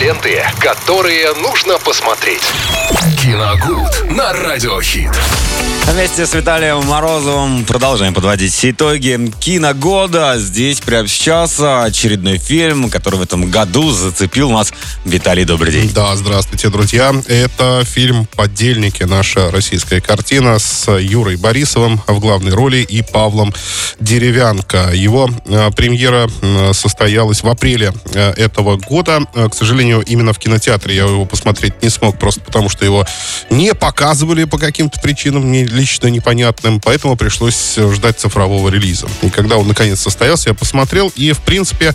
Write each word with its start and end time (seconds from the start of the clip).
Ленты, 0.00 0.44
которые 0.60 1.32
нужно 1.34 1.78
посмотреть. 1.78 2.42
Киногуд 3.22 4.10
на 4.10 4.32
Радиохит. 4.32 5.10
Вместе 5.86 6.26
с 6.26 6.34
Виталием 6.34 6.84
Морозовым 6.84 7.64
продолжаем 7.64 8.12
подводить 8.12 8.58
итоги 8.64 9.32
киногода. 9.40 10.34
Здесь 10.36 10.80
прямо 10.80 11.06
сейчас 11.06 11.58
очередной 11.60 12.38
фильм, 12.38 12.90
который 12.90 13.20
в 13.20 13.22
этом 13.22 13.50
году 13.50 13.92
зацепил 13.92 14.50
нас. 14.50 14.72
Виталий, 15.04 15.44
добрый 15.44 15.72
день. 15.72 15.90
Да, 15.94 16.14
здравствуйте, 16.16 16.68
друзья. 16.68 17.14
Это 17.28 17.82
фильм 17.84 18.26
«Подельники», 18.34 19.04
наша 19.04 19.50
российская 19.52 20.00
картина 20.00 20.58
с 20.58 20.90
Юрой 20.90 21.36
Борисовым 21.36 22.02
в 22.06 22.18
главной 22.18 22.52
роли 22.52 22.78
и 22.78 23.02
Павлом 23.02 23.54
Деревянко. 24.00 24.90
Его 24.92 25.30
э, 25.46 25.70
премьера 25.70 26.28
состоялась 26.72 27.42
в 27.42 27.48
апреле 27.48 27.92
э, 28.12 28.32
этого 28.32 28.76
года. 28.76 29.20
Э, 29.34 29.48
к 29.48 29.54
сожалению, 29.54 29.85
именно 29.86 30.32
в 30.32 30.38
кинотеатре 30.38 30.96
я 30.96 31.04
его 31.04 31.24
посмотреть 31.24 31.82
не 31.82 31.88
смог, 31.88 32.18
просто 32.18 32.40
потому 32.40 32.68
что 32.68 32.84
его 32.84 33.04
не 33.50 33.74
показывали 33.74 34.44
по 34.44 34.58
каким-то 34.58 35.00
причинам, 35.00 35.42
мне 35.42 35.64
лично 35.64 36.08
непонятным, 36.08 36.80
поэтому 36.80 37.16
пришлось 37.16 37.76
ждать 37.76 38.18
цифрового 38.18 38.68
релиза. 38.68 39.08
И 39.22 39.30
когда 39.30 39.56
он 39.56 39.68
наконец 39.68 40.00
состоялся, 40.00 40.50
я 40.50 40.54
посмотрел 40.54 41.12
и, 41.16 41.32
в 41.32 41.40
принципе, 41.40 41.94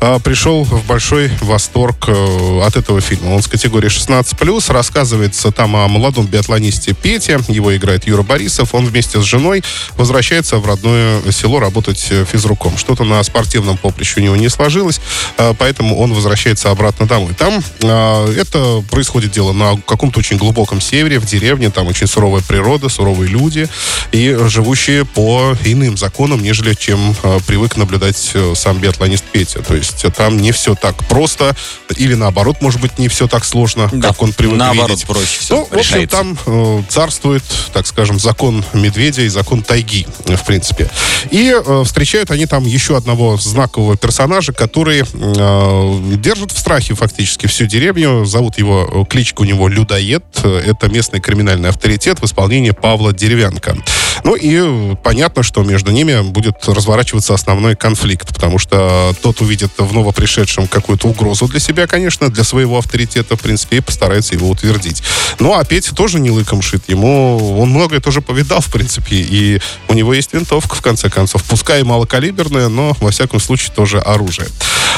э, 0.00 0.18
пришел 0.22 0.64
в 0.64 0.84
большой 0.86 1.30
восторг 1.40 2.08
э, 2.08 2.60
от 2.64 2.76
этого 2.76 3.00
фильма. 3.00 3.34
Он 3.34 3.42
с 3.42 3.48
категории 3.48 3.88
16+, 3.88 4.72
рассказывается 4.72 5.50
там 5.50 5.76
о 5.76 5.88
молодом 5.88 6.26
биатлонисте 6.26 6.94
Пете, 6.94 7.40
его 7.48 7.74
играет 7.76 8.06
Юра 8.06 8.22
Борисов, 8.22 8.74
он 8.74 8.86
вместе 8.86 9.20
с 9.20 9.24
женой 9.24 9.62
возвращается 9.96 10.58
в 10.58 10.66
родное 10.66 11.20
село 11.30 11.60
работать 11.60 12.12
физруком. 12.30 12.76
Что-то 12.76 13.04
на 13.04 13.22
спортивном 13.22 13.76
поприще 13.76 14.20
у 14.20 14.22
него 14.22 14.36
не 14.36 14.48
сложилось, 14.48 15.00
э, 15.38 15.54
поэтому 15.58 15.98
он 15.98 16.12
возвращается 16.12 16.70
обратно 16.70 17.06
домой. 17.06 17.31
Там 17.32 17.62
э, 17.80 18.34
это 18.38 18.82
происходит 18.90 19.32
дело 19.32 19.52
на 19.52 19.76
каком-то 19.86 20.18
очень 20.18 20.36
глубоком 20.36 20.80
севере, 20.80 21.18
в 21.18 21.26
деревне, 21.26 21.70
там 21.70 21.86
очень 21.86 22.06
суровая 22.06 22.42
природа, 22.42 22.88
суровые 22.88 23.28
люди, 23.30 23.68
и 24.12 24.36
живущие 24.48 25.04
по 25.04 25.56
иным 25.64 25.96
законам, 25.96 26.42
нежели 26.42 26.74
чем 26.74 27.14
э, 27.22 27.38
привык 27.46 27.76
наблюдать 27.76 28.30
э, 28.34 28.54
сам 28.56 28.78
биатлонист 28.78 29.24
Петя. 29.24 29.62
То 29.62 29.74
есть 29.74 30.04
э, 30.04 30.10
там 30.10 30.36
не 30.36 30.52
все 30.52 30.74
так 30.74 30.96
просто, 31.08 31.54
или 31.96 32.14
наоборот, 32.14 32.56
может 32.60 32.80
быть, 32.80 32.98
не 32.98 33.08
все 33.08 33.26
так 33.28 33.44
сложно, 33.44 33.88
Да, 33.92 34.08
как 34.08 34.22
он 34.22 34.32
привык 34.32 34.56
наоборот, 34.58 34.90
видеть. 34.90 35.06
проще 35.06 35.40
всё 35.40 35.56
Ну, 35.56 35.64
в 35.64 35.78
общем, 35.78 35.96
решается. 35.96 36.16
там 36.16 36.38
э, 36.46 36.82
царствует, 36.88 37.42
так 37.72 37.86
скажем, 37.86 38.18
закон 38.18 38.64
медведя 38.72 39.22
и 39.22 39.28
закон 39.28 39.62
тайги, 39.62 40.06
э, 40.26 40.36
в 40.36 40.44
принципе. 40.44 40.90
И 41.30 41.54
э, 41.54 41.82
встречают 41.84 42.30
они 42.30 42.46
там 42.46 42.64
еще 42.66 42.96
одного 42.96 43.36
знакового 43.36 43.96
персонажа, 43.96 44.52
который 44.52 45.02
э, 45.02 46.00
держит 46.16 46.52
в 46.52 46.58
страхе 46.58 46.94
фактически 46.94 47.21
всю 47.24 47.66
деревню. 47.66 48.24
Зовут 48.24 48.58
его, 48.58 48.88
э, 48.90 49.04
кличка 49.08 49.42
у 49.42 49.44
него 49.44 49.68
Людоед. 49.68 50.24
Это 50.42 50.88
местный 50.88 51.20
криминальный 51.20 51.68
авторитет 51.68 52.20
в 52.20 52.24
исполнении 52.24 52.70
Павла 52.70 53.12
Деревянко. 53.12 53.76
Ну 54.24 54.34
и 54.34 54.56
э, 54.60 54.96
понятно, 55.02 55.42
что 55.42 55.62
между 55.62 55.90
ними 55.90 56.20
будет 56.22 56.56
разворачиваться 56.66 57.34
основной 57.34 57.76
конфликт, 57.76 58.28
потому 58.34 58.58
что 58.58 59.14
тот 59.22 59.40
увидит 59.40 59.70
в 59.78 59.92
новопришедшем 59.92 60.68
какую-то 60.68 61.08
угрозу 61.08 61.48
для 61.48 61.60
себя, 61.60 61.86
конечно, 61.86 62.28
для 62.28 62.44
своего 62.44 62.78
авторитета, 62.78 63.36
в 63.36 63.40
принципе, 63.40 63.78
и 63.78 63.80
постарается 63.80 64.34
его 64.34 64.48
утвердить. 64.48 65.02
Ну, 65.38 65.54
а 65.54 65.64
Петя 65.64 65.94
тоже 65.94 66.20
не 66.20 66.30
лыком 66.30 66.62
шит. 66.62 66.84
Ему 66.88 67.58
он 67.60 67.70
многое 67.70 68.00
тоже 68.00 68.20
повидал, 68.20 68.60
в 68.60 68.70
принципе, 68.70 69.16
и 69.16 69.60
у 69.88 69.94
него 69.94 70.14
есть 70.14 70.32
винтовка, 70.32 70.76
в 70.76 70.82
конце 70.82 71.10
концов. 71.10 71.42
Пускай 71.44 71.80
и 71.80 71.84
малокалиберная, 71.84 72.68
но, 72.68 72.96
во 73.00 73.10
всяком 73.10 73.40
случае, 73.40 73.72
тоже 73.74 73.98
оружие. 73.98 74.48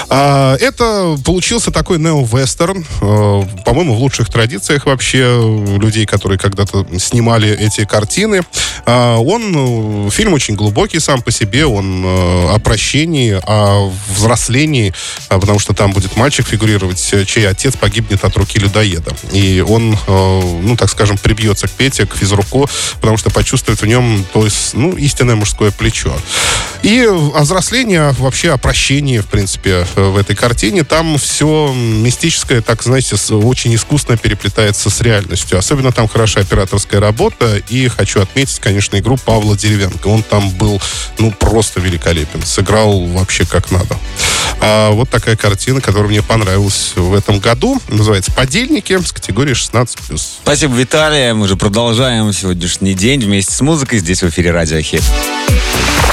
А, 0.08 0.56
это 0.56 1.16
получился 1.24 1.70
такой 1.70 1.98
нео-вестерн, 1.98 2.84
э, 3.00 3.42
по-моему, 3.64 3.94
в 3.94 3.98
лучших 3.98 4.28
традициях 4.28 4.86
вообще 4.86 5.20
людей, 5.78 6.06
которые 6.06 6.38
когда-то 6.38 6.86
снимали 6.98 7.50
эти 7.50 7.84
картины. 7.84 8.42
А, 8.86 9.18
он, 9.18 10.06
э, 10.06 10.10
фильм 10.10 10.34
очень 10.34 10.54
глубокий 10.54 11.00
сам 11.00 11.22
по 11.22 11.30
себе, 11.30 11.66
он 11.66 12.04
э, 12.04 12.54
о 12.54 12.58
прощении, 12.58 13.40
о 13.46 13.92
взрослении, 14.08 14.92
а, 15.28 15.38
потому 15.38 15.58
что 15.58 15.74
там 15.74 15.92
будет 15.92 16.16
мальчик 16.16 16.46
фигурировать, 16.46 17.14
чей 17.26 17.48
отец 17.48 17.76
погибнет 17.76 18.24
от 18.24 18.36
руки 18.36 18.58
людоеда. 18.58 19.12
И 19.32 19.64
он, 19.66 19.96
ну, 20.06 20.76
так 20.76 20.90
скажем, 20.90 21.18
прибьется 21.18 21.68
к 21.68 21.70
Пете, 21.70 22.06
к 22.06 22.14
физруку, 22.14 22.68
потому 23.00 23.16
что 23.16 23.30
почувствует 23.30 23.80
в 23.80 23.86
нем, 23.86 24.24
то 24.32 24.44
есть, 24.44 24.74
ну, 24.74 24.92
истинное 24.92 25.34
мужское 25.34 25.70
плечо. 25.70 26.14
И 26.82 27.04
о 27.04 27.40
взрослении, 27.40 28.14
вообще 28.20 28.52
о 28.52 28.58
прощении, 28.58 29.18
в 29.18 29.26
принципе, 29.26 29.86
в 29.96 30.16
этой 30.16 30.36
картине. 30.36 30.84
Там 30.84 31.18
все 31.18 31.72
мистическое, 31.72 32.60
так, 32.60 32.82
знаете, 32.82 33.16
очень 33.34 33.74
искусно 33.74 34.16
переплетается 34.16 34.90
с 34.90 35.00
реальностью. 35.00 35.58
Особенно 35.58 35.92
там 35.92 36.08
хороша 36.08 36.40
операторская 36.40 37.00
работа. 37.00 37.62
И 37.68 37.88
хочу 37.88 38.20
отметить, 38.20 38.58
конечно, 38.58 38.98
игру 38.98 39.16
Павла 39.16 39.56
Деревянко. 39.56 40.08
Он 40.08 40.22
там 40.22 40.50
был, 40.50 40.80
ну, 41.18 41.30
просто 41.32 41.80
великолепен. 41.80 42.42
Сыграл 42.42 43.04
вообще 43.06 43.44
как 43.46 43.70
надо. 43.70 43.96
А 44.60 44.90
вот 44.90 45.10
такая 45.10 45.36
картина, 45.36 45.80
которая 45.80 46.08
мне 46.08 46.22
понравилась 46.22 46.92
в 46.96 47.14
этом 47.14 47.38
году. 47.38 47.80
Называется 47.88 48.32
«Подельники» 48.32 48.98
с 48.98 49.12
категории 49.12 49.54
16+. 49.54 50.20
Спасибо, 50.42 50.74
Виталий. 50.74 51.32
Мы 51.32 51.48
же 51.48 51.56
продолжаем 51.56 52.32
сегодняшний 52.32 52.94
день 52.94 53.20
вместе 53.20 53.52
с 53.52 53.60
музыкой 53.60 53.98
здесь 53.98 54.22
в 54.22 54.28
эфире 54.28 54.52
Радио 54.52 54.80
Хит. 54.80 55.02